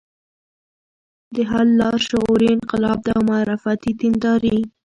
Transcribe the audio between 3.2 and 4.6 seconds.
معرفتي دینداري